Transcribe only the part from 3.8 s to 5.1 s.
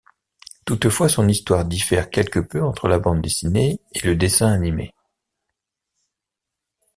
et le dessin animé.